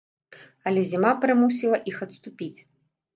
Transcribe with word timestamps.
Але 0.69 0.81
зіма 0.91 1.11
прымусіла 1.25 1.77
іх 1.91 1.99
адступіць. 2.07 2.59